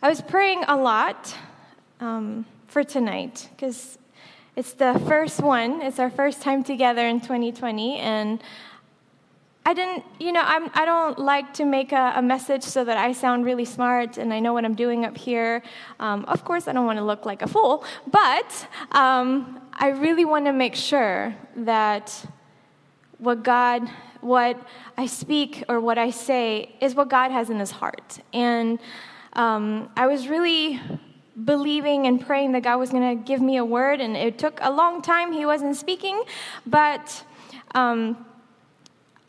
[0.00, 1.34] I was praying a lot
[1.98, 3.98] um, for tonight because
[4.54, 5.82] it's the first one.
[5.82, 8.40] It's our first time together in 2020, and
[9.66, 12.96] I didn't, you know, I'm, I don't like to make a, a, message so that
[12.96, 15.64] I sound really smart and I know what I'm doing up here.
[15.98, 20.24] Um, of course, I don't want to look like a fool, but um, I really
[20.24, 22.24] want to make sure that
[23.18, 23.82] what God,
[24.20, 24.64] what
[24.96, 28.20] I speak or what I say is what God has in His heart.
[28.32, 28.78] And
[29.38, 30.80] um, I was really
[31.44, 34.58] believing and praying that God was going to give me a word, and it took
[34.60, 35.32] a long time.
[35.32, 36.22] He wasn't speaking,
[36.66, 37.24] but.
[37.74, 38.24] Um,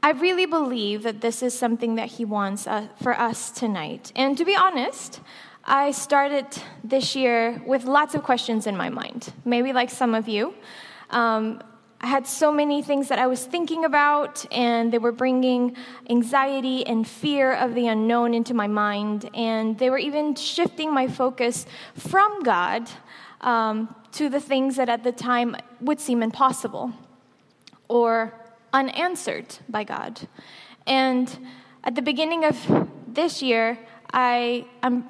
[0.01, 4.13] I really believe that this is something that He wants uh, for us tonight.
[4.15, 5.19] And to be honest,
[5.65, 6.47] I started
[6.85, 10.53] this year with lots of questions in my mind, maybe like some of you.
[11.09, 11.61] Um,
[12.01, 15.75] I had so many things that I was thinking about, and they were bringing
[16.09, 19.29] anxiety and fear of the unknown into my mind.
[19.33, 22.89] And they were even shifting my focus from God
[23.41, 26.93] um, to the things that at the time would seem impossible
[27.89, 28.33] or
[28.71, 30.21] unanswered by God.
[30.87, 31.47] And
[31.83, 32.57] at the beginning of
[33.07, 33.77] this year,
[34.13, 35.05] I, I'm,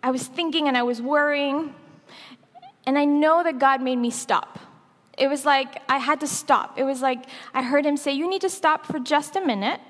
[0.00, 1.74] I was thinking and I was worrying,
[2.86, 4.60] and I know that God made me stop.
[5.20, 6.78] It was like I had to stop.
[6.78, 9.80] It was like I heard Him say, You need to stop for just a minute,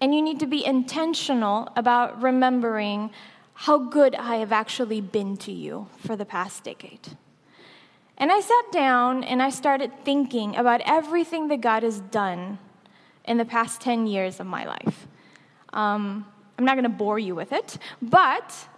[0.00, 3.10] and you need to be intentional about remembering
[3.52, 7.16] how good I have actually been to you for the past decade.
[8.16, 12.58] And I sat down and I started thinking about everything that God has done
[13.24, 15.06] in the past 10 years of my life.
[15.72, 16.26] Um,
[16.58, 18.68] I'm not going to bore you with it, but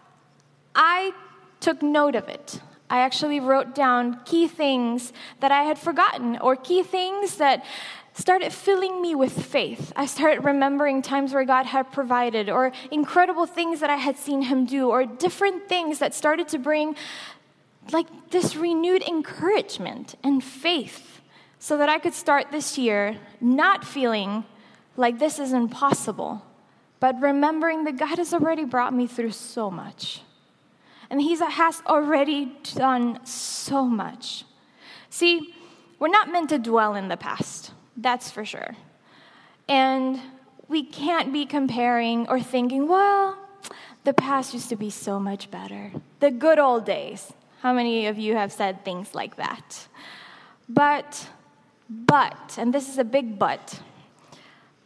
[0.75, 1.13] I
[1.61, 2.61] took note of it.
[2.89, 7.65] I actually wrote down key things that I had forgotten or key things that
[8.15, 9.93] started filling me with faith.
[9.95, 14.43] I started remembering times where God had provided or incredible things that I had seen
[14.43, 16.97] Him do or different things that started to bring
[17.93, 21.21] like this renewed encouragement and faith
[21.59, 24.45] so that I could start this year not feeling
[24.97, 26.43] like this is impossible,
[27.01, 30.23] but remembering that God has already brought me through so much.
[31.11, 34.45] And He has already done so much.
[35.11, 35.55] See,
[35.99, 38.77] we're not meant to dwell in the past, that's for sure.
[39.69, 40.21] And
[40.69, 43.39] we can't be comparing or thinking, well,
[44.05, 45.93] the past used to be so much better.
[46.21, 47.33] The good old days.
[47.61, 49.89] How many of you have said things like that?
[50.69, 51.29] But,
[51.89, 53.81] but, and this is a big but,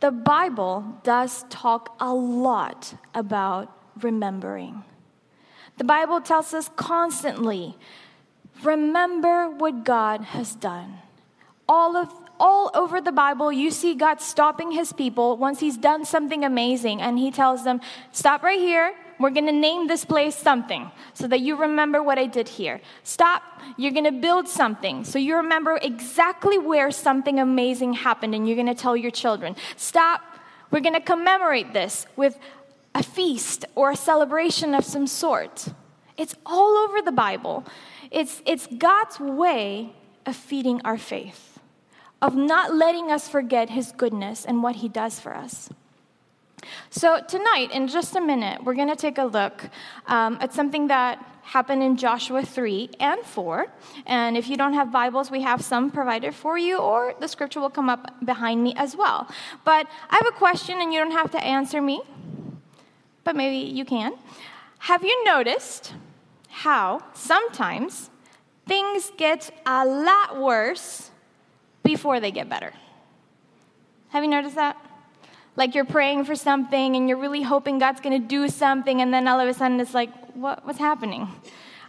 [0.01, 4.83] the Bible does talk a lot about remembering.
[5.81, 7.75] The Bible tells us constantly
[8.63, 10.99] remember what God has done.
[11.67, 16.05] All of all over the Bible, you see God stopping his people once he's done
[16.05, 17.81] something amazing, and he tells them,
[18.13, 22.19] Stop right here, we're going to name this place something so that you remember what
[22.19, 22.83] I did here.
[23.03, 23.43] Stop.
[23.79, 28.57] You're going to build something so you remember exactly where something amazing happened and you're
[28.57, 29.57] going to tell your children.
[29.79, 30.21] Stop.
[30.71, 32.39] We're going to commemorate this with
[32.95, 35.69] a feast or a celebration of some sort.
[36.17, 37.65] It's all over the Bible.
[38.11, 39.93] It's, it's God's way
[40.27, 41.59] of feeding our faith,
[42.21, 45.71] of not letting us forget His goodness and what He does for us.
[46.91, 49.71] So, tonight, in just a minute, we're going to take a look
[50.07, 53.67] um, at something that happened in Joshua 3 and 4.
[54.07, 57.61] And if you don't have Bibles, we have some provided for you, or the scripture
[57.61, 59.27] will come up behind me as well.
[59.65, 62.03] But I have a question, and you don't have to answer me,
[63.31, 64.13] but maybe you can.
[64.81, 65.95] Have you noticed
[66.49, 68.11] how sometimes
[68.67, 71.13] things get a lot worse
[71.85, 72.73] before they get better?
[74.09, 74.77] Have you noticed that?
[75.57, 79.13] like you're praying for something and you're really hoping God's going to do something, and
[79.13, 81.29] then all of a sudden it's like, what, what's happening?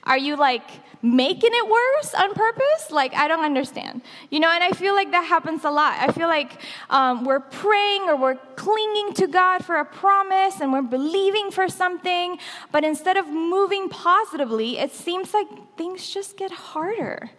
[0.03, 0.63] Are you like
[1.03, 2.91] making it worse on purpose?
[2.91, 4.01] Like, I don't understand.
[4.29, 5.97] You know, and I feel like that happens a lot.
[6.00, 10.72] I feel like um, we're praying or we're clinging to God for a promise and
[10.72, 12.38] we're believing for something,
[12.72, 15.47] but instead of moving positively, it seems like
[15.78, 17.29] things just get harder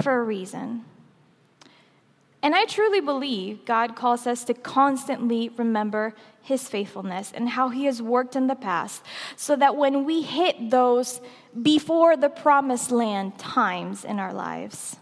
[0.00, 0.84] for a reason.
[2.42, 7.84] And I truly believe God calls us to constantly remember his faithfulness and how he
[7.84, 9.02] has worked in the past
[9.36, 11.20] so that when we hit those
[11.62, 14.96] before the promised land times in our lives,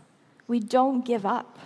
[0.47, 1.59] we don't give up.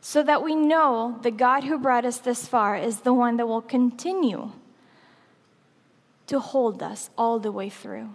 [0.00, 3.46] So that we know the God who brought us this far is the one that
[3.46, 4.52] will continue
[6.28, 8.14] to hold us all the way through.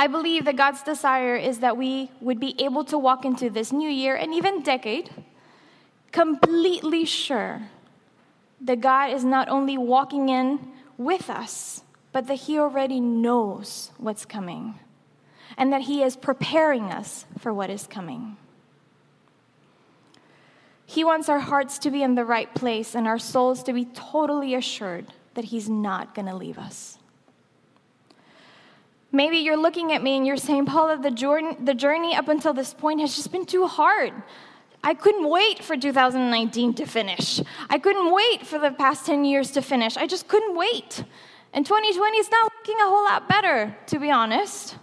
[0.00, 3.72] I believe that God's desire is that we would be able to walk into this
[3.72, 5.10] new year and even decade
[6.12, 7.62] completely sure
[8.60, 10.60] that God is not only walking in
[10.96, 14.78] with us, but that He already knows what's coming
[15.56, 18.36] and that He is preparing us for what is coming.
[20.86, 23.84] He wants our hearts to be in the right place and our souls to be
[23.84, 26.97] totally assured that He's not going to leave us.
[29.10, 32.52] Maybe you're looking at me and you're saying, Paula, the journey, the journey up until
[32.52, 34.12] this point has just been too hard.
[34.84, 37.40] I couldn't wait for 2019 to finish.
[37.68, 39.96] I couldn't wait for the past 10 years to finish.
[39.96, 41.04] I just couldn't wait.
[41.52, 44.76] And 2020 is not looking a whole lot better, to be honest.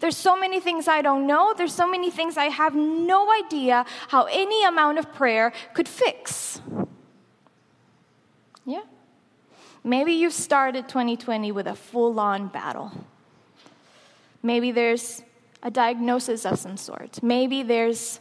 [0.00, 1.54] There's so many things I don't know.
[1.56, 6.60] There's so many things I have no idea how any amount of prayer could fix.
[8.66, 8.82] Yeah?
[9.84, 12.90] Maybe you started 2020 with a full on battle.
[14.42, 15.22] Maybe there's
[15.62, 17.22] a diagnosis of some sort.
[17.22, 18.20] Maybe there's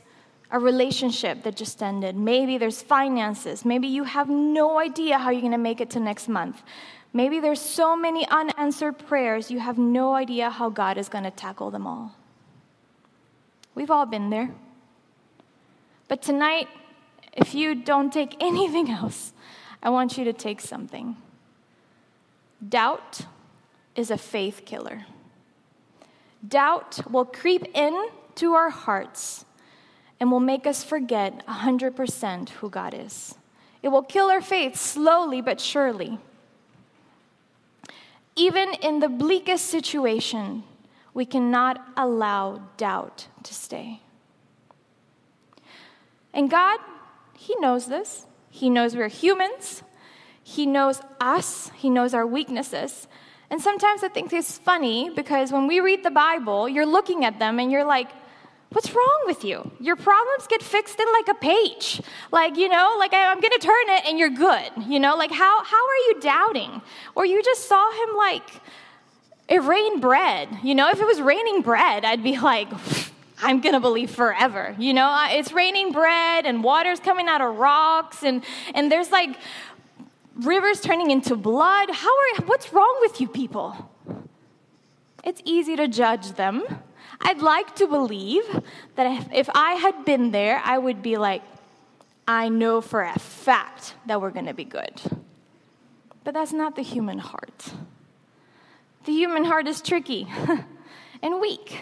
[0.52, 2.16] a relationship that just ended.
[2.16, 3.66] Maybe there's finances.
[3.66, 6.62] Maybe you have no idea how you're going to make it to next month.
[7.14, 11.32] Maybe there's so many unanswered prayers, you have no idea how God is going to
[11.32, 12.16] tackle them all.
[13.76, 14.52] We've all been there.
[16.08, 16.68] But tonight,
[17.34, 19.34] if you don't take anything else,
[19.84, 21.18] I want you to take something.
[22.68, 23.22] Doubt
[23.96, 25.06] is a faith killer.
[26.48, 29.46] Doubt will creep in to our hearts
[30.20, 33.36] and will make us forget 100% who God is.
[33.84, 36.20] It will kill our faith slowly but surely.
[38.36, 40.64] Even in the bleakest situation,
[41.14, 44.02] we cannot allow doubt to stay.
[46.34, 46.80] And God,
[47.34, 48.26] He knows this.
[48.50, 49.84] He knows we're humans.
[50.44, 51.72] He knows us.
[51.76, 53.08] He knows our weaknesses.
[53.52, 57.38] And sometimes I think it's funny because when we read the Bible, you're looking at
[57.38, 58.08] them and you're like,
[58.70, 59.70] what's wrong with you?
[59.82, 62.02] Your problems get fixed in like a page.
[62.32, 64.72] Like, you know, like I'm going to turn it and you're good.
[64.88, 66.82] You know, like how, how are you doubting?
[67.14, 68.50] Or you just saw him like,
[69.50, 70.48] it rained bread.
[70.64, 72.70] You know, if it was raining bread, I'd be like,
[73.44, 74.76] I'm going to believe forever.
[74.80, 79.36] You know, it's raining bread and water's coming out of rocks and, and there's like
[80.46, 81.90] rivers turning into blood.
[81.92, 83.90] How are, what's wrong with you people?
[85.24, 86.64] It's easy to judge them.
[87.22, 88.44] I'd like to believe
[88.96, 91.44] that if, I had been there, I would be like,
[92.28, 95.02] I know for a fact that we're going to be good.
[96.24, 97.74] But that's not the human heart.
[99.06, 100.28] The human heart is tricky
[101.22, 101.80] and weak.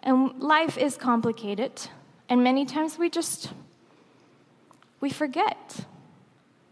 [0.00, 1.88] And life is complicated.
[2.28, 3.52] And many times we just
[5.00, 5.86] we forget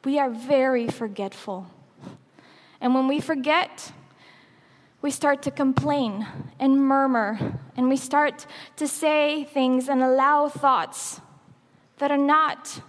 [0.05, 1.67] we are very forgetful.
[2.81, 3.93] And when we forget,
[5.01, 6.27] we start to complain
[6.59, 7.39] and murmur,
[7.77, 8.47] and we start
[8.77, 11.21] to say things and allow thoughts
[11.99, 12.81] that are not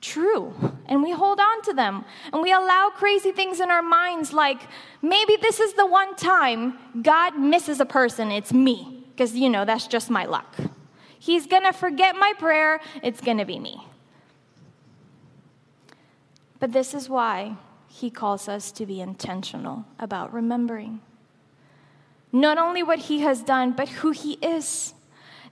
[0.00, 0.54] true.
[0.86, 2.04] And we hold on to them.
[2.32, 4.60] And we allow crazy things in our minds like,
[5.02, 9.04] maybe this is the one time God misses a person, it's me.
[9.10, 10.56] Because, you know, that's just my luck.
[11.18, 13.84] He's gonna forget my prayer, it's gonna be me.
[16.60, 17.56] But this is why
[17.88, 21.00] he calls us to be intentional about remembering.
[22.32, 24.94] Not only what he has done, but who he is.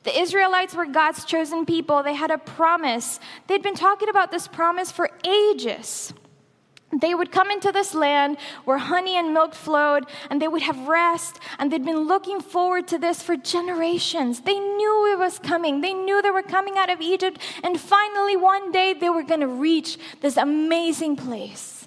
[0.03, 2.03] The Israelites were God's chosen people.
[2.03, 3.19] They had a promise.
[3.47, 6.13] They'd been talking about this promise for ages.
[7.01, 10.89] They would come into this land where honey and milk flowed, and they would have
[10.89, 14.41] rest, and they'd been looking forward to this for generations.
[14.41, 15.81] They knew it was coming.
[15.81, 19.41] They knew they were coming out of Egypt, and finally, one day, they were going
[19.41, 21.87] to reach this amazing place.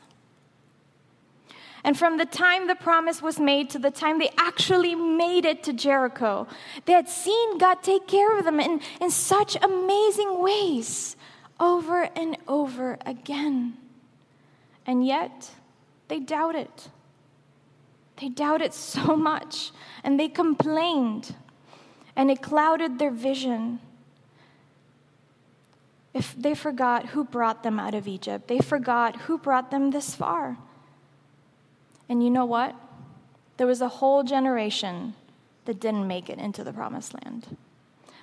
[1.83, 5.63] And from the time the promise was made to the time they actually made it
[5.63, 6.47] to Jericho,
[6.85, 11.15] they had seen God take care of them in, in such amazing ways
[11.59, 13.77] over and over again.
[14.89, 15.51] And yet,
[16.07, 16.89] they doubt it.
[18.19, 19.69] They doubt it so much,
[20.03, 21.35] and they complained,
[22.15, 23.81] and it clouded their vision.
[26.11, 30.15] If they forgot who brought them out of Egypt, they forgot who brought them this
[30.15, 30.57] far.
[32.09, 32.75] And you know what?
[33.57, 35.13] There was a whole generation
[35.65, 37.55] that didn't make it into the promised land.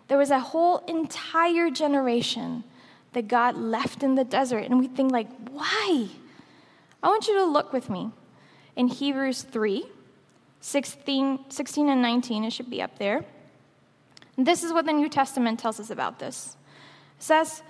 [0.08, 2.64] There was a whole entire generation
[3.12, 4.64] that God left in the desert.
[4.64, 6.08] And we think, like, why?
[7.02, 8.10] I want you to look with me
[8.74, 9.84] in Hebrews 3
[10.60, 12.44] 16, 16 and 19.
[12.44, 13.24] It should be up there.
[14.36, 16.56] This is what the New Testament tells us about this.
[17.18, 17.62] It says,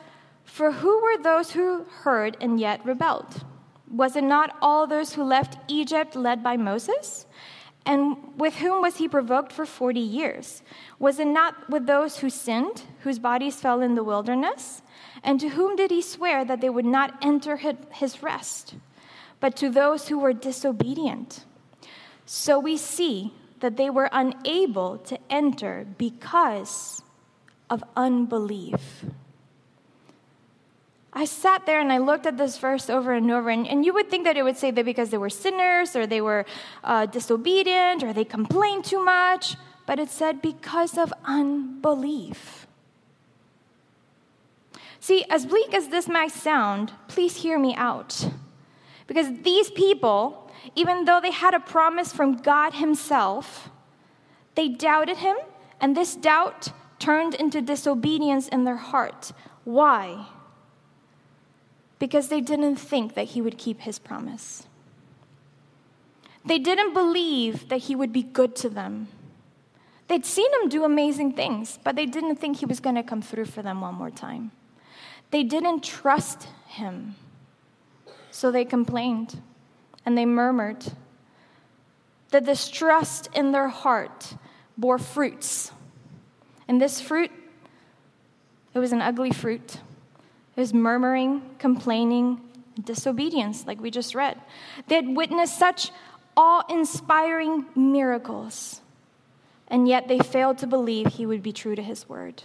[0.44, 3.44] For who were those who heard and yet rebelled?
[3.90, 7.26] Was it not all those who left Egypt led by Moses?
[7.84, 10.62] And with whom was he provoked for 40 years?
[10.98, 14.82] Was it not with those who sinned, whose bodies fell in the wilderness?
[15.22, 18.74] And to whom did he swear that they would not enter his rest?
[19.40, 21.44] But to those who were disobedient.
[22.24, 27.02] So we see that they were unable to enter because
[27.70, 29.04] of unbelief.
[31.12, 33.94] I sat there and I looked at this verse over and over, and, and you
[33.94, 36.44] would think that it would say that because they were sinners or they were
[36.84, 42.66] uh, disobedient or they complained too much, but it said because of unbelief.
[45.00, 48.28] See, as bleak as this might sound, please hear me out.
[49.06, 53.70] Because these people, even though they had a promise from God Himself,
[54.54, 55.36] they doubted Him,
[55.80, 59.32] and this doubt turned into disobedience in their heart.
[59.64, 60.26] Why?
[61.98, 64.66] Because they didn't think that He would keep His promise.
[66.44, 69.08] They didn't believe that He would be good to them.
[70.08, 73.22] They'd seen Him do amazing things, but they didn't think He was going to come
[73.22, 74.52] through for them one more time.
[75.30, 77.16] They didn't trust Him.
[78.36, 79.40] So they complained
[80.04, 80.84] and they murmured.
[82.32, 84.34] The distrust in their heart
[84.76, 85.72] bore fruits.
[86.68, 87.30] And this fruit,
[88.74, 89.76] it was an ugly fruit.
[90.54, 92.42] It was murmuring, complaining,
[92.84, 94.38] disobedience, like we just read.
[94.86, 95.90] They had witnessed such
[96.36, 98.82] awe inspiring miracles,
[99.68, 102.42] and yet they failed to believe he would be true to his word.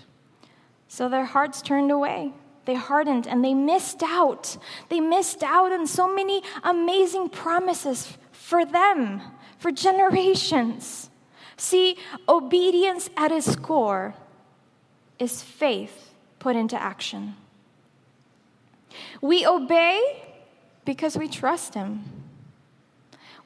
[0.87, 2.31] So their hearts turned away.
[2.71, 4.55] They hardened and they missed out.
[4.87, 9.21] They missed out on so many amazing promises for them,
[9.57, 11.09] for generations.
[11.57, 11.97] See,
[12.29, 14.15] obedience at its core
[15.19, 17.35] is faith put into action.
[19.19, 20.23] We obey
[20.85, 22.05] because we trust Him.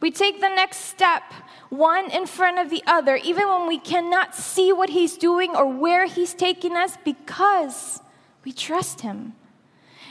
[0.01, 1.23] We take the next step,
[1.69, 5.65] one in front of the other, even when we cannot see what He's doing or
[5.65, 8.01] where He's taking us, because
[8.45, 9.33] we trust Him.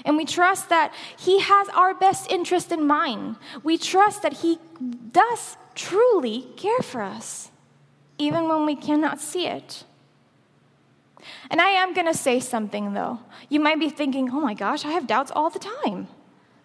[0.05, 3.37] And we trust that He has our best interest in mind.
[3.62, 4.59] We trust that He
[5.12, 7.50] does truly care for us,
[8.19, 9.85] even when we cannot see it.
[11.50, 13.21] And I am going to say something though.
[13.49, 16.09] You might be thinking, oh my gosh, I have doubts all the time.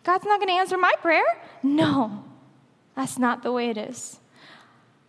[0.04, 1.24] God's not going to answer my prayer?
[1.62, 2.24] No,
[2.96, 4.20] that's not the way it is.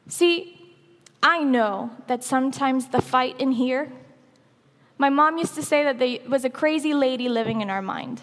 [0.08, 0.76] See,
[1.22, 3.92] I know that sometimes the fight in here
[5.00, 8.20] my mom used to say that there was a crazy lady living in our mind.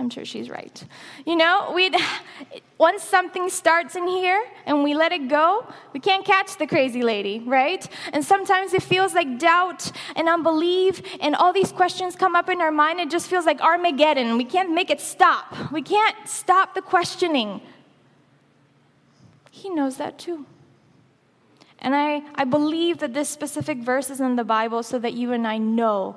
[0.00, 0.84] I'm sure she's right.
[1.24, 1.88] You know, we
[2.78, 7.02] once something starts in here and we let it go, we can't catch the crazy
[7.02, 7.86] lady, right?
[8.12, 12.60] And sometimes it feels like doubt and unbelief and all these questions come up in
[12.60, 12.98] our mind.
[12.98, 14.36] It just feels like Armageddon.
[14.36, 15.70] We can't make it stop.
[15.70, 17.60] We can't stop the questioning.
[19.52, 20.44] He knows that too.
[21.84, 25.32] And I, I believe that this specific verse is in the Bible so that you
[25.32, 26.16] and I know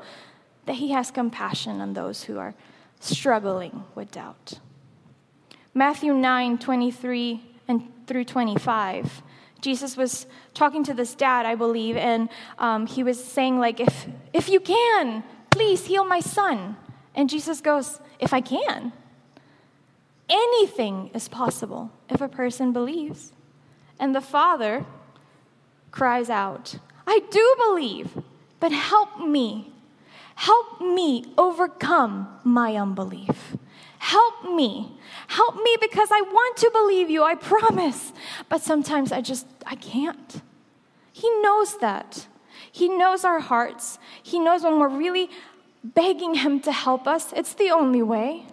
[0.66, 2.56] that He has compassion on those who are
[3.02, 4.54] struggling with doubt.
[5.74, 9.22] Matthew 9 23 and through 25.
[9.60, 14.08] Jesus was talking to this dad, I believe, and um, he was saying, like, if,
[14.32, 16.78] if you can, please heal my son.
[17.14, 18.94] And Jesus goes, if I can.
[20.30, 23.34] Anything is possible if a person believes.
[24.00, 24.86] And the father
[25.92, 26.76] cries out,
[27.06, 28.22] I do believe,
[28.60, 29.72] but help me.
[30.36, 33.56] Help me overcome my unbelief.
[33.98, 34.92] Help me.
[35.28, 38.14] Help me because I want to believe you, I promise.
[38.48, 40.42] But sometimes I just, I can't.
[41.12, 42.28] He knows that.
[42.72, 43.98] He knows our hearts.
[44.22, 45.30] He knows when we're really
[45.84, 47.34] begging Him to help us.
[47.34, 48.46] It's the only way.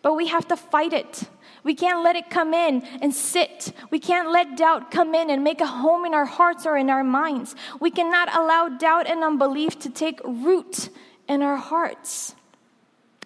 [0.00, 1.24] But we have to fight it.
[1.64, 3.72] We can't let it come in and sit.
[3.90, 6.90] We can't let doubt come in and make a home in our hearts or in
[6.90, 7.54] our minds.
[7.80, 10.88] We cannot allow doubt and unbelief to take root
[11.28, 12.34] in our hearts.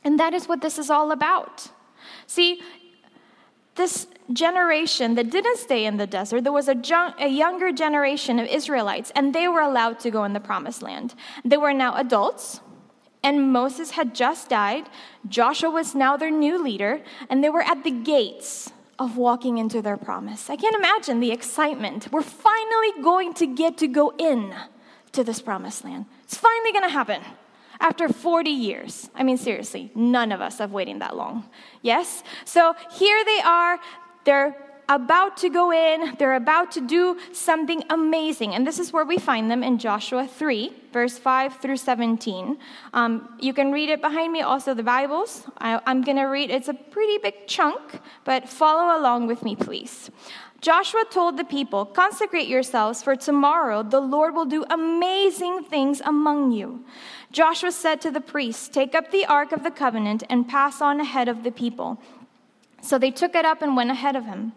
[0.05, 1.69] And that is what this is all about.
[2.27, 2.63] See,
[3.77, 6.77] this generation that didn't stay in the desert, there was a,
[7.19, 11.15] a, younger generation of Israelites, and they were allowed to go in the promised land.
[11.45, 12.61] They were now adults,
[13.27, 14.89] and Moses had just died.
[15.29, 19.83] Joshua was now their new leader, and they were at the gates of walking into
[19.83, 20.49] their promise.
[20.49, 22.07] I can't imagine the excitement.
[22.13, 24.55] We're finally going to get to go in
[25.11, 26.07] to this promised land.
[26.23, 27.21] It's finally going to happen
[27.81, 29.11] after 40 years.
[29.13, 31.49] I mean, seriously, none of us have waited that long.
[31.83, 32.23] Yes?
[32.45, 33.81] So here they are.
[34.25, 34.57] They're
[34.89, 38.55] about to go in, they're about to do something amazing.
[38.55, 42.59] And this is where we find them in Joshua 3, verse 5 through 17.
[42.93, 45.47] Um, you can read it behind me, also the Bibles.
[45.59, 49.57] I, I'm going to read, it's a pretty big chunk, but follow along with me,
[49.57, 50.11] please.
[50.61, 56.53] Joshua told the people, Consecrate yourselves, for tomorrow the Lord will do amazing things among
[56.53, 56.85] you.
[57.31, 61.01] Joshua said to the priests, Take up the ark of the covenant and pass on
[61.01, 62.01] ahead of the people.
[62.87, 64.53] So they took it up and went ahead of him.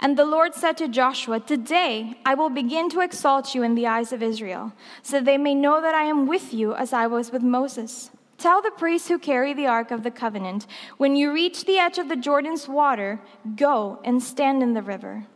[0.00, 3.86] And the Lord said to Joshua, Today I will begin to exalt you in the
[3.86, 7.30] eyes of Israel, so they may know that I am with you as I was
[7.30, 8.10] with Moses.
[8.38, 10.66] Tell the priests who carry the ark of the covenant,
[10.96, 13.20] when you reach the edge of the Jordan's water,
[13.56, 15.26] go and stand in the river.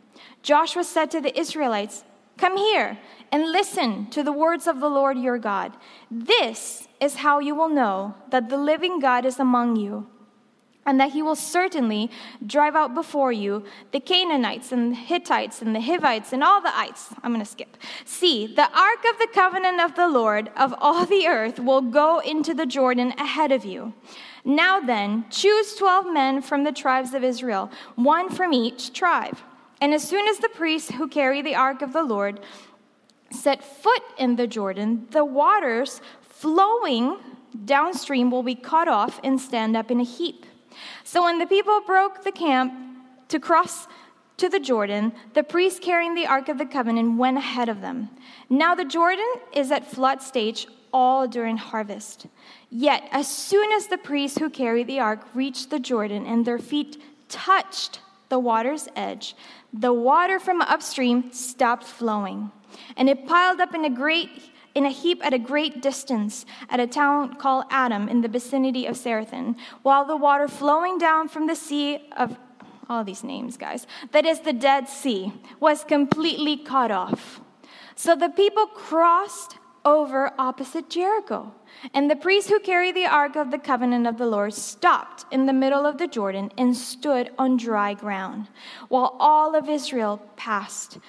[0.41, 2.03] Joshua said to the Israelites,
[2.39, 2.97] Come here
[3.31, 5.73] and listen to the words of the Lord your God.
[6.09, 10.07] This is how you will know that the living God is among you
[10.85, 12.09] and that he will certainly
[12.45, 16.75] drive out before you the Canaanites and the Hittites and the Hivites and all the
[16.75, 17.13] ites.
[17.23, 17.77] I'm going to skip.
[18.03, 22.19] See, the ark of the covenant of the Lord of all the earth will go
[22.19, 23.93] into the Jordan ahead of you.
[24.43, 29.37] Now then, choose 12 men from the tribes of Israel, one from each tribe.
[29.79, 32.39] And as soon as the priests who carry the ark of the Lord
[33.31, 37.17] set foot in the Jordan, the waters flowing
[37.65, 40.45] downstream will be cut off and stand up in a heap.
[41.03, 42.73] So when the people broke the camp
[43.29, 43.87] to cross
[44.37, 48.09] to the Jordan, the priests carrying the Ark of the Covenant went ahead of them.
[48.49, 52.27] Now the Jordan is at flood stage all during harvest.
[52.69, 56.59] Yet, as soon as the priests who carried the ark reached the Jordan and their
[56.59, 57.99] feet touched
[58.29, 59.35] the water's edge,
[59.73, 62.51] the water from upstream stopped flowing,
[62.97, 66.79] and it piled up in a great in a heap at a great distance at
[66.79, 71.47] a town called Adam in the vicinity of Zarethan, while the water flowing down from
[71.47, 72.37] the sea of
[72.89, 77.41] all these names, guys, that is the Dead Sea, was completely cut off.
[77.95, 81.53] So the people crossed over opposite Jericho.
[81.93, 85.45] And the priests who carried the ark of the covenant of the Lord stopped in
[85.45, 88.49] the middle of the Jordan and stood on dry ground,
[88.89, 90.99] while all of Israel passed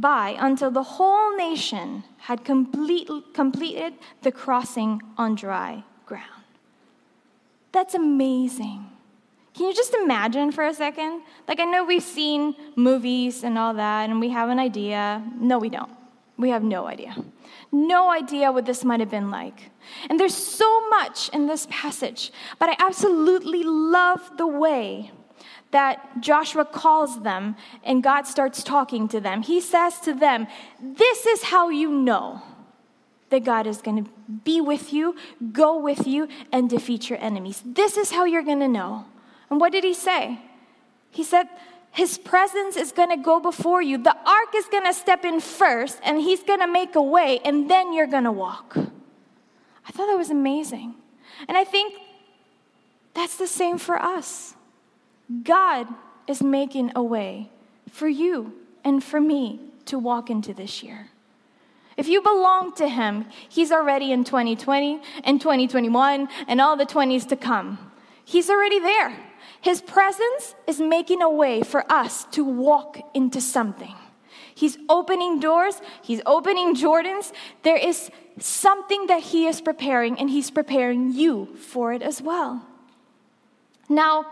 [0.00, 6.44] by until the whole nation had complete, completed the crossing on dry ground.
[7.72, 8.86] That's amazing.
[9.54, 11.22] Can you just imagine for a second?
[11.48, 15.22] Like, I know we've seen movies and all that, and we have an idea.
[15.40, 15.90] No, we don't.
[16.36, 17.16] We have no idea.
[17.72, 19.70] No idea what this might have been like.
[20.10, 25.10] And there's so much in this passage, but I absolutely love the way
[25.76, 29.42] that Joshua calls them and God starts talking to them.
[29.42, 30.46] He says to them,
[30.80, 32.40] This is how you know
[33.28, 34.10] that God is going to
[34.42, 35.14] be with you,
[35.52, 37.62] go with you, and defeat your enemies.
[37.62, 39.04] This is how you're going to know.
[39.50, 40.40] And what did he say?
[41.10, 41.46] He said,
[41.90, 43.98] His presence is going to go before you.
[43.98, 47.38] The ark is going to step in first, and He's going to make a way,
[47.44, 48.78] and then you're going to walk.
[48.78, 50.94] I thought that was amazing.
[51.46, 51.92] And I think
[53.12, 54.56] that's the same for us.
[55.42, 55.88] God
[56.26, 57.50] is making a way
[57.90, 58.52] for you
[58.84, 61.08] and for me to walk into this year.
[61.96, 67.28] If you belong to Him, He's already in 2020 and 2021 and all the 20s
[67.28, 67.78] to come.
[68.24, 69.16] He's already there.
[69.60, 73.94] His presence is making a way for us to walk into something.
[74.54, 77.32] He's opening doors, He's opening Jordans.
[77.62, 82.66] There is something that He is preparing, and He's preparing you for it as well.
[83.88, 84.26] Now,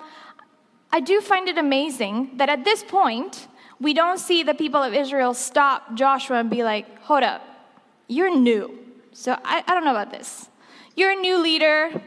[0.95, 3.49] I do find it amazing that at this point,
[3.81, 7.43] we don't see the people of Israel stop Joshua and be like, hold up,
[8.07, 8.79] you're new.
[9.13, 10.49] So I, I don't know about this.
[10.95, 12.01] You're a new leader.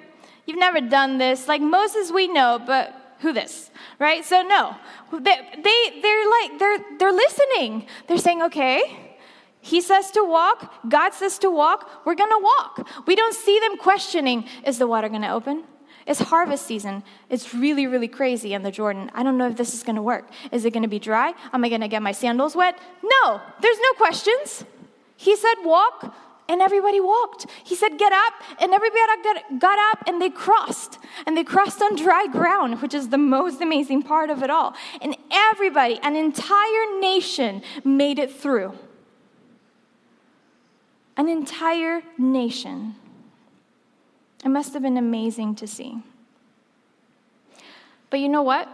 [0.46, 1.50] You've never done this.
[1.50, 3.72] Like Moses, we know, but who this?
[4.00, 4.24] Right?
[4.24, 4.78] So no.
[5.12, 5.20] They,
[5.68, 7.88] they, they're like, they're, they're listening.
[8.08, 9.18] They're saying, okay,
[9.60, 12.88] he says to walk, God says to walk, we're gonna walk.
[13.06, 15.66] We don't see them questioning, is the water gonna open?
[16.08, 17.04] It's harvest season.
[17.30, 19.12] It's really, really crazy in the Jordan.
[19.14, 20.30] I don't know if this is going to work.
[20.52, 21.34] Is it going to be dry?
[21.52, 22.80] Am I going to get my sandals wet?
[23.04, 24.64] No, there's no questions.
[25.18, 26.16] He said, walk,
[26.48, 27.48] and everybody walked.
[27.66, 29.02] He said, get up, and everybody
[29.60, 30.98] got up, and they crossed.
[31.26, 34.76] And they crossed on dry ground, which is the most amazing part of it all.
[35.02, 38.74] And everybody, an entire nation, made it through.
[41.18, 42.96] An entire nation.
[44.44, 46.00] It must have been amazing to see.
[48.10, 48.70] But you know what?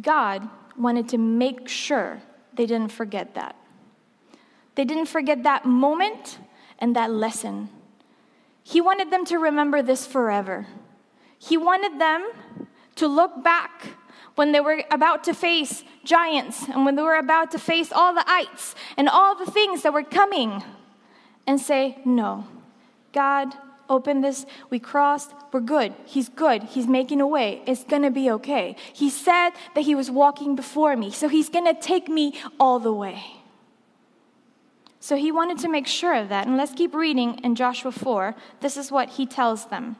[0.00, 2.20] God wanted to make sure
[2.54, 3.56] they didn't forget that.
[4.74, 6.38] They didn't forget that moment
[6.78, 7.68] and that lesson.
[8.62, 10.66] He wanted them to remember this forever.
[11.38, 12.30] He wanted them
[12.96, 13.86] to look back
[14.34, 18.14] when they were about to face giants and when they were about to face all
[18.14, 20.62] the ites and all the things that were coming
[21.46, 22.46] and say, No,
[23.12, 23.54] God
[23.88, 25.94] open this, we crossed, we're good.
[26.04, 26.62] He's good.
[26.62, 27.62] He's making a way.
[27.66, 28.76] It's going to be okay.
[28.92, 32.78] He said that he was walking before me, so he's going to take me all
[32.78, 33.22] the way.
[35.00, 36.46] So he wanted to make sure of that.
[36.46, 38.34] And let's keep reading in Joshua 4.
[38.60, 39.96] This is what he tells them.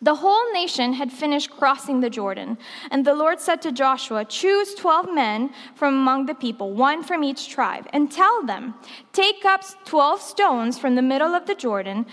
[0.00, 2.58] The whole nation had finished crossing the Jordan,
[2.90, 7.24] and the Lord said to Joshua, Choose 12 men from among the people, one from
[7.24, 8.74] each tribe, and tell them,
[9.12, 12.06] Take up 12 stones from the middle of the Jordan,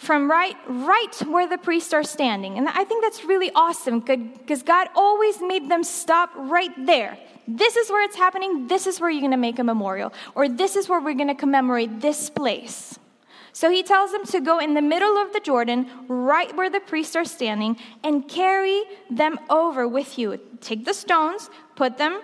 [0.00, 2.56] from right, right where the priests are standing.
[2.56, 7.18] And I think that's really awesome because God always made them stop right there.
[7.46, 8.66] This is where it's happening.
[8.66, 11.28] This is where you're going to make a memorial, or this is where we're going
[11.28, 12.98] to commemorate this place.
[13.52, 16.80] So he tells them to go in the middle of the Jordan, right where the
[16.80, 20.40] priests are standing, and carry them over with you.
[20.62, 22.22] Take the stones, put them,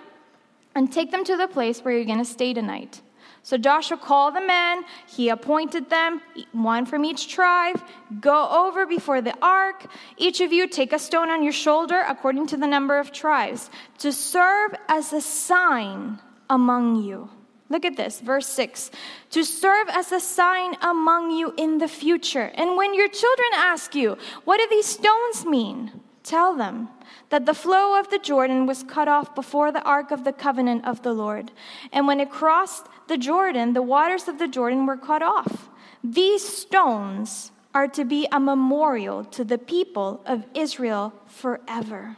[0.75, 3.03] and take them to the place where you're going to stay tonight.
[3.47, 7.81] So Joshua called the men, he appointed them, one from each tribe.
[8.19, 9.87] Go over before the ark.
[10.17, 13.71] Each of you take a stone on your shoulder according to the number of tribes
[13.99, 16.19] to serve as a sign
[16.51, 17.31] among you.
[17.69, 18.91] Look at this, verse 6
[19.31, 22.51] to serve as a sign among you in the future.
[22.57, 25.93] And when your children ask you, What do these stones mean?
[26.25, 26.89] Tell them
[27.29, 30.85] that the flow of the Jordan was cut off before the ark of the covenant
[30.85, 31.53] of the Lord.
[31.93, 35.69] And when it crossed the Jordan, the waters of the Jordan were cut off.
[36.03, 42.17] These stones are to be a memorial to the people of Israel forever.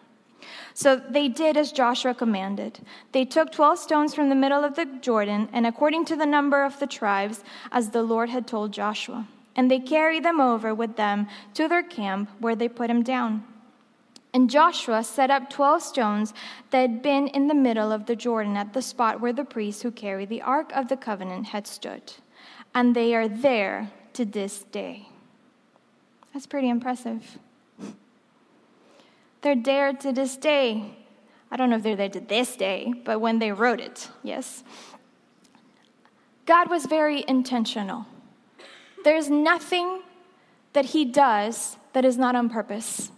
[0.73, 2.79] So they did as Joshua commanded.
[3.13, 6.65] They took 12 stones from the middle of the Jordan, and according to the number
[6.65, 9.27] of the tribes, as the Lord had told Joshua.
[9.57, 13.45] And they carried them over with them to their camp, where they put him down.
[14.35, 16.35] And Joshua set up 12 stones
[16.71, 19.83] that had been in the middle of the Jordan at the spot where the priests
[19.83, 22.13] who carried the Ark of the Covenant had stood.
[22.75, 25.09] And they are there to this day.
[26.33, 27.39] That's pretty impressive.
[29.41, 30.97] They're there to this day.
[31.51, 34.63] I don't know if they're there to this day, but when they wrote it, yes.
[36.45, 38.07] God was very intentional.
[39.05, 40.03] There's nothing
[40.75, 43.11] that He does that is not on purpose.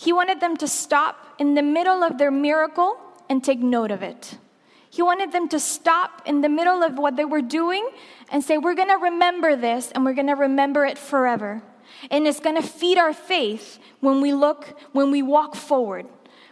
[0.00, 2.96] He wanted them to stop in the middle of their miracle
[3.28, 4.38] and take note of it.
[4.88, 7.86] He wanted them to stop in the middle of what they were doing
[8.32, 11.62] and say, We're going to remember this and we're going to remember it forever.
[12.10, 16.06] And it's going to feed our faith when we look, when we walk forward.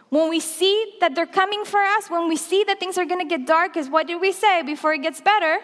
[0.09, 3.27] When we see that they're coming for us, when we see that things are going
[3.27, 5.57] to get dark, is what did we say before it gets better?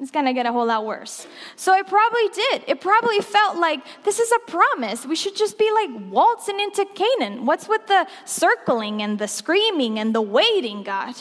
[0.00, 1.26] It's to get a whole lot worse.
[1.56, 2.64] So it probably did.
[2.68, 5.04] It probably felt like this is a promise.
[5.04, 7.46] We should just be like waltzing into Canaan.
[7.46, 11.16] What's with the circling and the screaming and the waiting, God?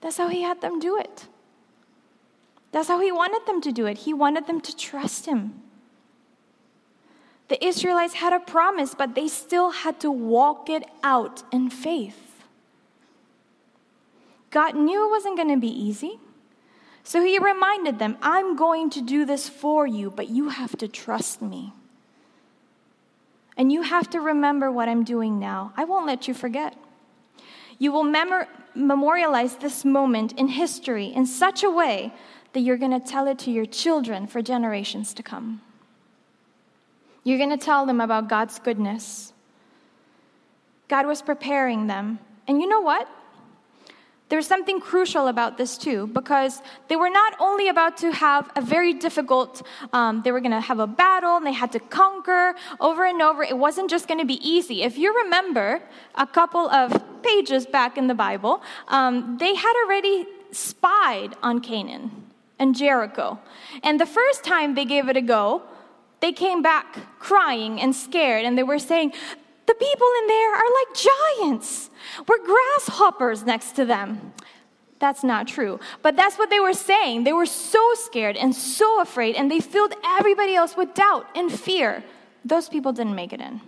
[0.00, 1.28] That's how He had them do it.
[2.72, 3.98] That's how He wanted them to do it.
[3.98, 5.62] He wanted them to trust Him.
[7.46, 12.42] The Israelites had a promise, but they still had to walk it out in faith.
[14.50, 16.18] God knew it wasn't going to be easy.
[17.04, 20.88] So he reminded them, I'm going to do this for you, but you have to
[20.88, 21.72] trust me.
[23.56, 25.72] And you have to remember what I'm doing now.
[25.76, 26.76] I won't let you forget.
[27.78, 32.14] You will memor- memorialize this moment in history in such a way
[32.52, 35.60] that you're going to tell it to your children for generations to come.
[37.24, 39.32] You're going to tell them about God's goodness.
[40.88, 42.18] God was preparing them.
[42.46, 43.08] And you know what?
[44.32, 48.62] There's something crucial about this too, because they were not only about to have a
[48.62, 49.60] very difficult,
[49.92, 53.20] um, they were going to have a battle and they had to conquer over and
[53.20, 53.42] over.
[53.42, 54.84] It wasn't just going to be easy.
[54.84, 55.82] If you remember
[56.14, 62.10] a couple of pages back in the Bible, um, they had already spied on Canaan
[62.58, 63.38] and Jericho.
[63.82, 65.60] And the first time they gave it a go,
[66.20, 69.12] they came back crying and scared, and they were saying,
[69.66, 71.90] The people in there are like giants.
[72.26, 74.32] We're grasshoppers next to them.
[74.98, 75.80] That's not true.
[76.02, 77.24] But that's what they were saying.
[77.24, 81.50] They were so scared and so afraid, and they filled everybody else with doubt and
[81.50, 82.04] fear.
[82.44, 83.60] Those people didn't make it in.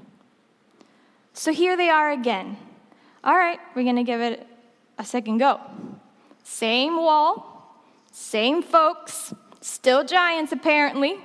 [1.32, 2.56] So here they are again.
[3.24, 4.46] All right, we're going to give it
[4.98, 5.60] a second go.
[6.44, 7.74] Same wall,
[8.12, 11.18] same folks, still giants apparently.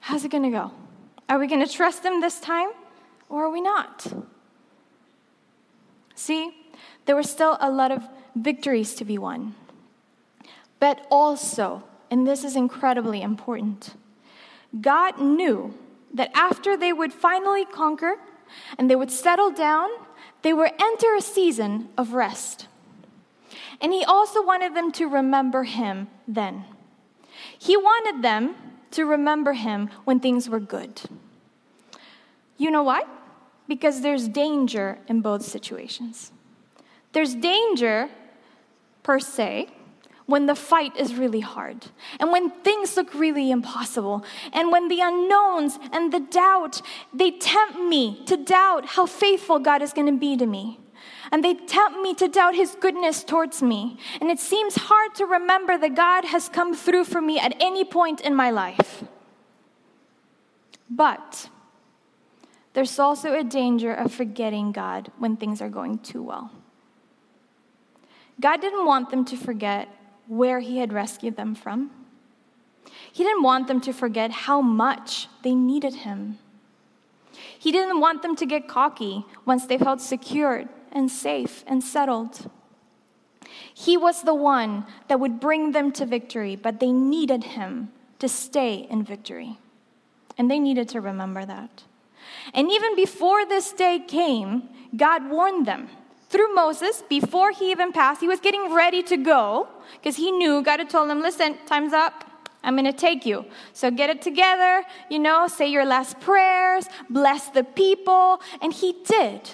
[0.00, 0.72] How's it going to go?
[1.28, 2.68] Are we going to trust them this time
[3.28, 4.06] or are we not?
[6.14, 6.50] See,
[7.04, 8.02] there were still a lot of
[8.34, 9.54] victories to be won.
[10.78, 13.94] But also, and this is incredibly important,
[14.80, 15.74] God knew
[16.14, 18.16] that after they would finally conquer
[18.78, 19.88] and they would settle down,
[20.42, 22.68] they would enter a season of rest.
[23.80, 26.64] And He also wanted them to remember Him then.
[27.58, 28.54] He wanted them
[28.92, 31.02] to remember him when things were good.
[32.56, 33.04] You know why?
[33.68, 36.32] Because there's danger in both situations.
[37.12, 38.08] There's danger,
[39.02, 39.68] per se,
[40.26, 41.86] when the fight is really hard,
[42.18, 46.82] and when things look really impossible, and when the unknowns and the doubt,
[47.14, 50.80] they tempt me to doubt how faithful God is going to be to me.
[51.32, 53.98] And they tempt me to doubt his goodness towards me.
[54.20, 57.84] And it seems hard to remember that God has come through for me at any
[57.84, 59.04] point in my life.
[60.88, 61.48] But
[62.76, 66.50] there's also a danger of forgetting God when things are going too well.
[68.38, 69.88] God didn't want them to forget
[70.26, 71.90] where He had rescued them from.
[73.10, 76.36] He didn't want them to forget how much they needed Him.
[77.58, 82.50] He didn't want them to get cocky once they felt secured and safe and settled.
[83.72, 88.28] He was the one that would bring them to victory, but they needed Him to
[88.28, 89.58] stay in victory.
[90.36, 91.84] And they needed to remember that.
[92.54, 95.88] And even before this day came, God warned them
[96.28, 100.62] through Moses, before he even passed, he was getting ready to go because he knew
[100.62, 102.24] God had told him, listen, time's up.
[102.64, 103.44] I'm going to take you.
[103.72, 108.40] So get it together, you know, say your last prayers, bless the people.
[108.60, 109.50] And he did.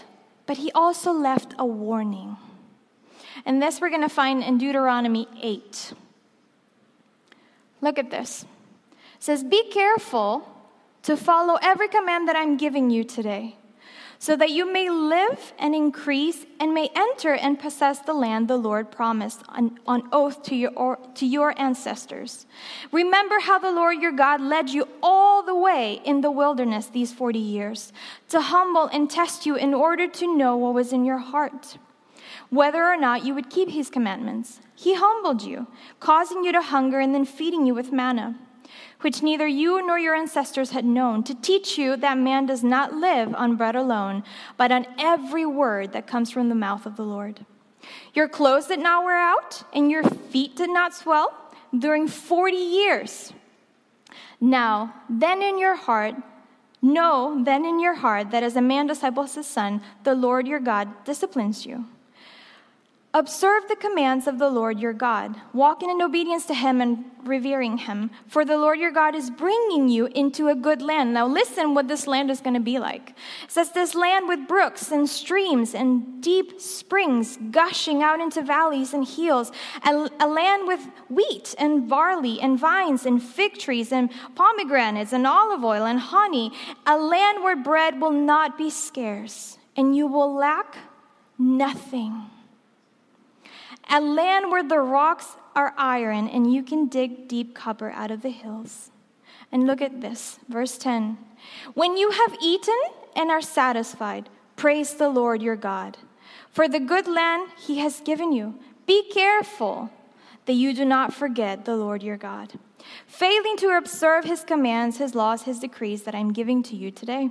[0.47, 2.39] But he also left a warning.
[3.45, 5.93] And this we're going to find in Deuteronomy 8.
[7.83, 8.47] Look at this.
[8.93, 10.49] It says, Be careful
[11.03, 13.57] to follow every command that I'm giving you today
[14.23, 18.57] so that you may live and increase and may enter and possess the land the
[18.57, 22.47] Lord promised on, on oath to your, to your ancestors.
[22.93, 27.13] Remember how the Lord your God led you all the way in the wilderness these
[27.13, 27.93] 40 years
[28.29, 31.79] to humble and test you in order to know what was in your heart,
[32.49, 34.61] whether or not you would keep his commandments.
[34.77, 35.67] He humbled you,
[35.99, 38.39] causing you to hunger and then feeding you with manna
[39.03, 42.95] which neither you nor your ancestors had known, to teach you that man does not
[42.95, 44.25] live on bread alone,
[44.57, 47.45] but on every word that comes from the mouth of the Lord.
[48.15, 51.37] Your clothes did not wear out, and your feet did not swell
[51.77, 53.33] during 40 years.
[54.41, 56.15] Now, then in your heart,
[56.81, 60.61] know then in your heart that as a man disciples his son, the Lord your
[60.61, 61.87] God disciplines you.
[63.15, 67.77] Observe the commands of the Lord your God, walking in obedience to him and revering
[67.77, 71.13] him, for the Lord your God is bringing you into a good land.
[71.13, 73.11] Now, listen what this land is going to be like.
[73.45, 78.95] It says, This land with brooks and streams and deep springs gushing out into valleys
[78.95, 79.53] and hills,
[79.85, 85.27] a, a land with wheat and barley and vines and fig trees and pomegranates and
[85.27, 86.51] olive oil and honey,
[86.87, 90.79] a land where bread will not be scarce and you will lack
[91.39, 92.31] nothing
[93.91, 98.23] a land where the rocks are iron and you can dig deep copper out of
[98.23, 98.91] the hills.
[99.51, 101.19] And look at this, verse 10.
[101.75, 102.79] When you have eaten
[103.15, 105.99] and are satisfied, praise the Lord your God
[106.53, 108.55] for the good land he has given you.
[108.87, 109.91] Be careful
[110.45, 112.53] that you do not forget the Lord your God,
[113.07, 117.31] failing to observe his commands, his laws, his decrees that I'm giving to you today.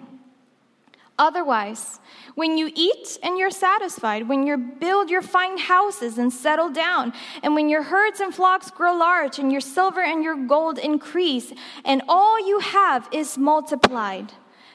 [1.22, 2.00] Otherwise,
[2.34, 7.14] when you eat and you're satisfied, when you build your fine houses and settle down,
[7.44, 11.54] and when your herds and flocks grow large, and your silver and your gold increase,
[11.86, 14.34] and all you have is multiplied,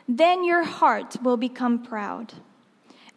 [0.09, 2.35] then your heart will become proud,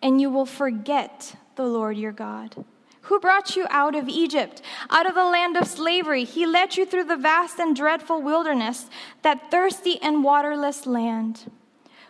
[0.02, 2.66] and you will forget the Lord your God.
[3.02, 6.24] Who brought you out of Egypt, out of the land of slavery?
[6.24, 8.90] He led you through the vast and dreadful wilderness,
[9.22, 11.52] that thirsty and waterless land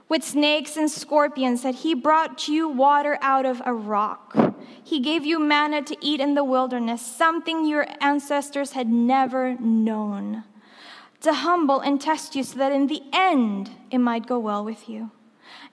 [0.10, 4.36] with snakes and scorpions, that he brought you water out of a rock.
[4.84, 10.44] He gave you manna to eat in the wilderness, something your ancestors had never known,
[11.22, 14.90] to humble and test you so that in the end it might go well with
[14.90, 15.12] you.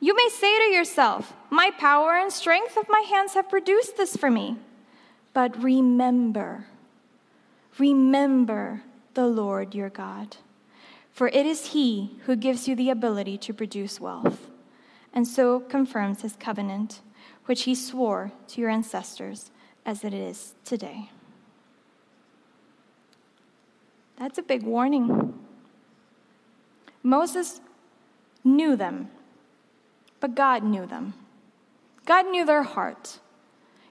[0.01, 4.16] You may say to yourself, My power and strength of my hands have produced this
[4.16, 4.57] for me.
[5.33, 6.66] But remember,
[7.79, 8.83] remember
[9.14, 10.37] the Lord your God.
[11.16, 14.50] For it is He who gives you the ability to produce wealth,
[15.14, 17.00] and so confirms His covenant,
[17.46, 19.50] which He swore to your ancestors
[19.87, 21.09] as it is today.
[24.18, 25.33] That's a big warning.
[27.02, 27.62] Moses
[28.44, 29.09] knew them,
[30.20, 31.14] but God knew them.
[32.05, 33.20] God knew their heart.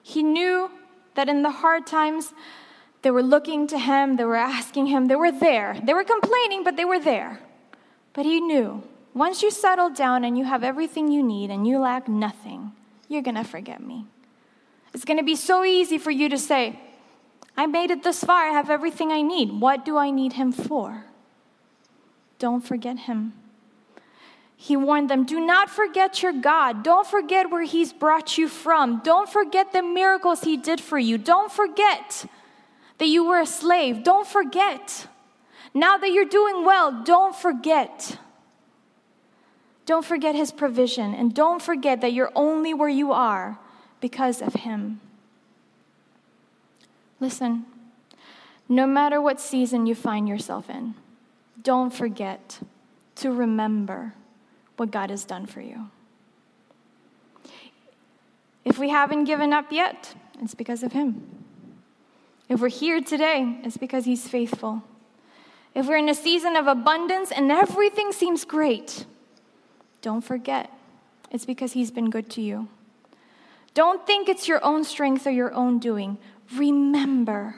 [0.03, 0.69] He knew
[1.15, 2.33] that in the hard times,
[3.05, 5.79] they were looking to him, they were asking him, they were there.
[5.83, 7.39] They were complaining, but they were there.
[8.13, 8.81] But he knew
[9.13, 12.71] once you settle down and you have everything you need and you lack nothing,
[13.07, 14.07] you're going to forget me.
[14.91, 16.79] It's going to be so easy for you to say,
[17.55, 19.51] I made it this far, I have everything I need.
[19.51, 21.05] What do I need him for?
[22.39, 23.33] Don't forget him.
[24.57, 26.81] He warned them, Do not forget your God.
[26.81, 29.01] Don't forget where He's brought you from.
[29.03, 31.19] Don't forget the miracles He did for you.
[31.19, 32.25] Don't forget
[32.97, 34.03] that you were a slave.
[34.03, 35.08] Don't forget.
[35.73, 38.17] Now that you're doing well, don't forget.
[39.86, 43.60] Don't forget his provision, and don't forget that you're only where you are
[44.01, 44.99] because of him.
[47.19, 47.65] Listen,
[48.67, 50.95] no matter what season you find yourself in,
[51.62, 52.60] don't forget
[53.15, 54.13] to remember
[54.77, 55.89] what God has done for you.
[58.63, 61.44] If we haven't given up yet, it's because of Him.
[62.47, 64.84] If we're here today, it's because He's faithful.
[65.73, 69.05] If we're in a season of abundance and everything seems great,
[70.01, 70.71] don't forget,
[71.31, 72.67] it's because He's been good to you.
[73.73, 76.17] Don't think it's your own strength or your own doing.
[76.55, 77.55] Remember,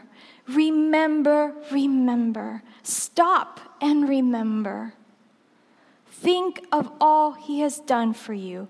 [0.48, 2.64] remember, remember.
[2.82, 4.94] Stop and remember.
[6.10, 8.68] Think of all He has done for you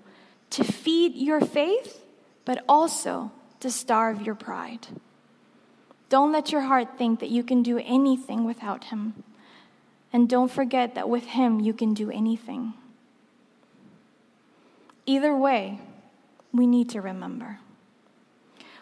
[0.50, 2.04] to feed your faith,
[2.44, 4.88] but also to starve your pride.
[6.08, 9.24] Don't let your heart think that you can do anything without Him.
[10.12, 12.74] And don't forget that with Him you can do anything.
[15.06, 15.80] Either way,
[16.52, 17.58] we need to remember.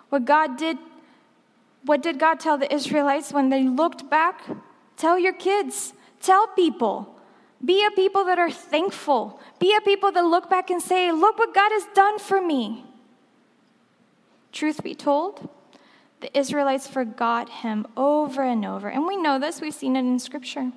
[0.08, 0.78] What God did,
[1.84, 4.42] what did God tell the Israelites when they looked back?
[4.96, 7.12] Tell your kids, tell people.
[7.64, 9.40] Be a people that are thankful.
[9.58, 12.84] Be a people that look back and say, Look what God has done for me.
[14.52, 15.48] Truth be told,
[16.26, 18.88] the Israelites forgot him over and over.
[18.88, 20.72] And we know this, we've seen it in Scripture.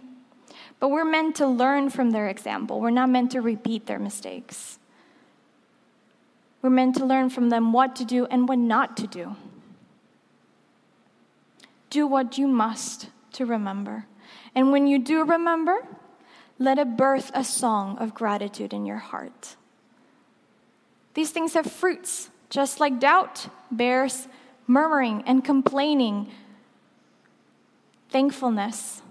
[0.80, 4.78] But we're meant to learn from their example, we're not meant to repeat their mistakes.
[6.62, 9.38] We're meant to learn from them what to do and what not to do.
[11.90, 14.06] Do what you must to remember.
[14.54, 15.78] And when you do remember,
[16.60, 19.56] let it birth a song of gratitude in your heart.
[21.16, 24.28] These things have fruits, just like doubt bears
[24.70, 26.30] murmuring and complaining.
[28.10, 29.02] Thankfulness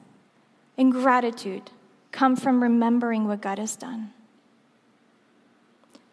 [0.78, 1.72] and gratitude
[2.12, 4.12] come from remembering what God has done.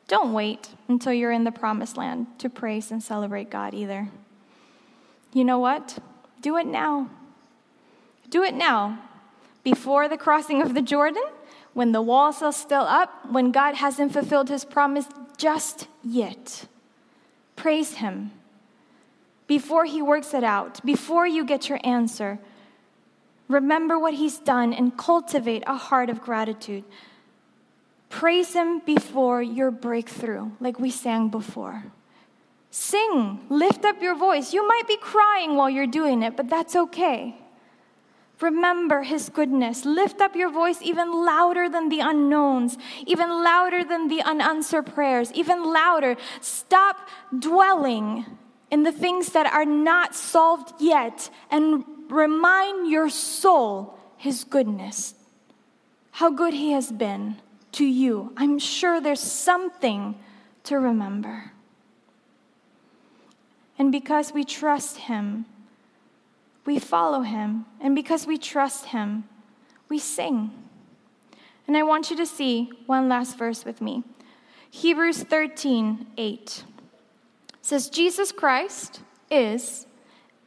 [0.08, 4.10] Don't wait until you're in the promised land to praise and celebrate God either.
[5.32, 6.00] You know what?
[6.42, 7.10] Do it now.
[8.30, 9.00] Do it now.
[9.64, 11.24] Before the crossing of the Jordan,
[11.74, 16.68] when the walls are still up, when God hasn't fulfilled his promise just yet.
[17.56, 18.32] Praise him.
[19.48, 22.40] Before he works it out, before you get your answer,
[23.48, 26.84] remember what he's done and cultivate a heart of gratitude.
[28.10, 31.84] Praise Him before your breakthrough, like we sang before.
[32.72, 34.54] Sing, lift up your voice.
[34.54, 37.36] You might be crying while you're doing it, but that's okay.
[38.40, 39.84] Remember His goodness.
[39.84, 45.32] Lift up your voice even louder than the unknowns, even louder than the unanswered prayers,
[45.34, 46.16] even louder.
[46.40, 48.26] Stop dwelling
[48.72, 55.16] in the things that are not solved yet and remind your soul His goodness,
[56.12, 57.38] how good He has been
[57.74, 58.34] to you.
[58.38, 60.16] I'm sure there's something
[60.64, 61.52] to remember.
[63.78, 65.46] And because we trust Him,
[66.66, 67.66] we follow Him.
[67.80, 69.26] And because we trust Him,
[69.90, 70.52] we sing.
[71.68, 74.04] And I want you to see one last verse with me
[74.70, 76.64] Hebrews 13 8
[77.66, 79.02] says, Jesus Christ
[79.32, 79.88] is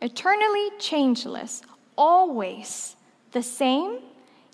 [0.00, 1.62] eternally changeless,
[1.96, 2.94] always
[3.32, 3.98] the same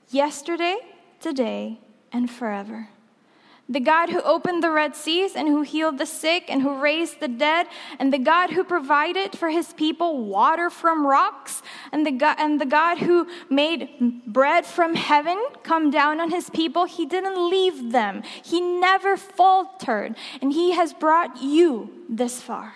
[0.08, 0.78] yesterday,
[1.20, 1.78] today,
[2.10, 2.88] and forever.
[3.66, 7.20] The God who opened the Red Seas and who healed the sick and who raised
[7.20, 7.66] the dead,
[7.98, 12.60] and the God who provided for his people water from rocks, and the God, and
[12.60, 17.90] the God who made bread from heaven come down on his people, he didn't leave
[17.90, 18.22] them.
[18.44, 22.74] He never faltered, and he has brought you this far.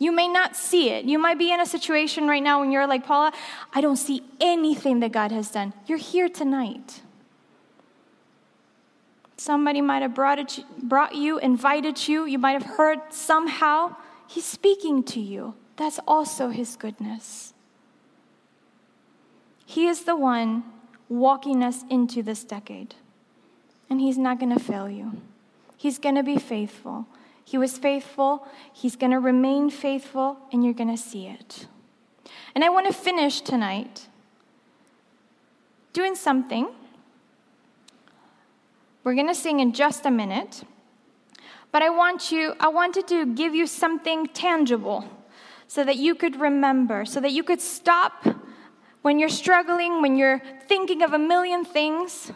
[0.00, 1.04] You may not see it.
[1.04, 3.32] You might be in a situation right now when you're like, Paula,
[3.72, 5.72] I don't see anything that God has done.
[5.86, 7.03] You're here tonight.
[9.36, 12.24] Somebody might have brought, it, brought you, invited you.
[12.24, 13.96] You might have heard somehow.
[14.26, 15.54] He's speaking to you.
[15.76, 17.52] That's also His goodness.
[19.66, 20.64] He is the one
[21.08, 22.94] walking us into this decade.
[23.90, 25.20] And He's not going to fail you.
[25.76, 27.06] He's going to be faithful.
[27.44, 28.46] He was faithful.
[28.72, 31.66] He's going to remain faithful, and you're going to see it.
[32.54, 34.08] And I want to finish tonight
[35.92, 36.68] doing something
[39.04, 40.64] we're going to sing in just a minute.
[41.70, 45.04] But I want you I wanted to give you something tangible
[45.66, 48.26] so that you could remember, so that you could stop
[49.02, 52.32] when you're struggling, when you're thinking of a million things.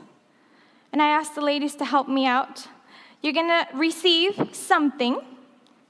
[0.93, 2.67] And I asked the ladies to help me out.
[3.23, 5.21] You're going to receive something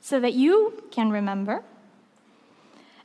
[0.01, 1.63] so that you can remember.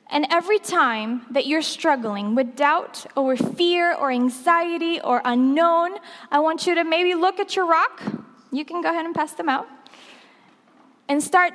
[0.09, 5.97] And every time that you're struggling with doubt or fear or anxiety or unknown,
[6.31, 8.03] I want you to maybe look at your rock.
[8.51, 9.67] You can go ahead and pass them out.
[11.09, 11.53] And start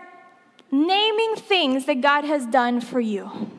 [0.71, 3.51] naming things that God has done for you.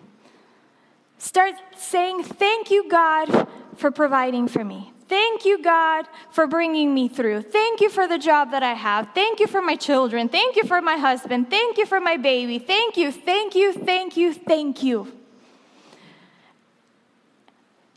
[1.18, 4.89] Start saying, Thank you, God, for providing for me.
[5.10, 7.42] Thank you, God, for bringing me through.
[7.42, 9.10] Thank you for the job that I have.
[9.16, 10.30] Thank you for my children.
[10.30, 11.50] Thank you for my husband.
[11.50, 12.60] Thank you for my baby.
[12.60, 15.12] Thank you, thank you, thank you, thank you.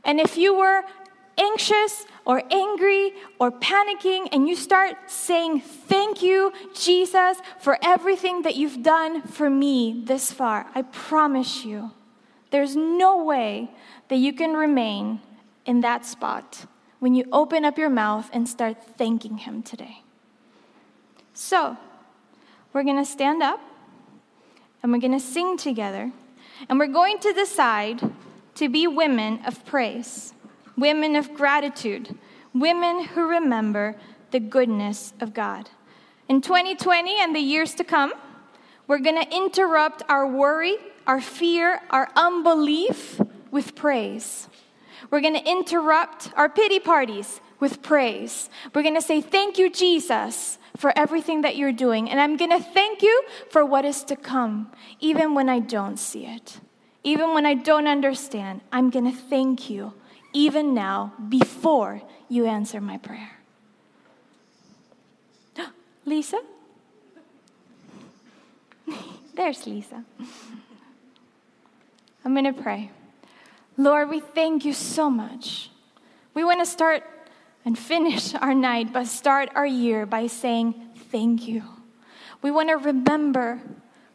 [0.05, 0.85] And if you were
[1.39, 8.57] anxious or angry or panicking and you start saying, Thank you, Jesus, for everything that
[8.57, 11.91] you've done for me this far, I promise you,
[12.51, 13.71] there's no way
[14.09, 15.21] that you can remain
[15.67, 16.67] in that spot
[17.03, 20.03] when you open up your mouth and start thanking Him today.
[21.35, 21.77] So,
[22.73, 23.59] we're going to stand up
[24.81, 26.13] and we're going to sing together,
[26.69, 28.01] and we're going to decide
[28.55, 30.33] to be women of praise,
[30.77, 32.17] women of gratitude,
[32.55, 33.97] women who remember
[34.31, 35.71] the goodness of God.
[36.29, 38.13] In 2020 and the years to come,
[38.87, 40.77] we're going to interrupt our worry,
[41.09, 44.47] our fear, our unbelief with praise.
[45.13, 48.49] We're going to interrupt our pity parties with praise.
[48.75, 52.11] We're going to say, Thank you, Jesus, for everything that you're doing.
[52.11, 55.99] And I'm going to thank you for what is to come, even when I don't
[55.99, 56.61] see it,
[57.05, 58.63] even when I don't understand.
[58.73, 59.93] I'm going to thank you,
[60.33, 62.01] even now, before
[62.31, 63.39] you answer my prayer.
[66.07, 66.41] Lisa?
[69.35, 70.07] There's Lisa.
[72.25, 72.91] I'm going to pray.
[73.77, 75.71] Lord, we thank you so much.
[76.35, 77.05] We want to start
[77.65, 80.75] and finish our night, but start our year by saying
[81.11, 81.63] thank you.
[82.43, 83.61] We want to remember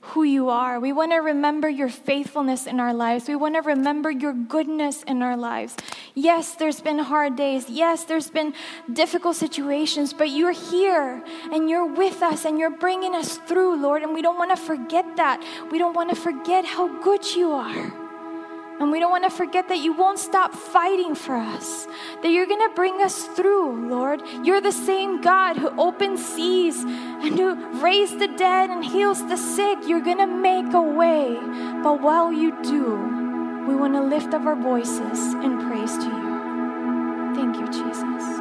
[0.01, 0.79] who you are.
[0.79, 3.27] We want to remember your faithfulness in our lives.
[3.27, 5.75] We want to remember your goodness in our lives.
[6.13, 7.69] Yes, there's been hard days.
[7.69, 8.53] Yes, there's been
[8.91, 14.01] difficult situations, but you're here and you're with us and you're bringing us through, Lord.
[14.01, 15.43] And we don't want to forget that.
[15.71, 18.06] We don't want to forget how good you are.
[18.79, 21.87] And we don't want to forget that you won't stop fighting for us,
[22.21, 24.21] that you're going to bring us through, Lord.
[24.43, 29.37] You're the same God who opens seas and who raised the dead and heals the
[29.37, 29.79] sick.
[29.87, 31.39] You're going to make a way.
[31.81, 32.95] But while you do,
[33.67, 37.35] we want to lift up our voices in praise to you.
[37.35, 38.36] Thank you, Jesus.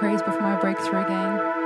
[0.00, 1.59] Praise Before My Breakthrough, again.